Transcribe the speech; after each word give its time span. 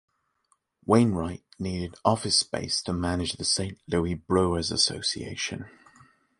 Wainwright 0.83 1.43
needed 1.59 1.93
office 2.03 2.39
space 2.39 2.81
to 2.81 2.91
manage 2.91 3.33
the 3.33 3.45
Saint 3.45 3.77
Louis 3.87 4.15
Brewers 4.15 4.71
Association. 4.71 5.65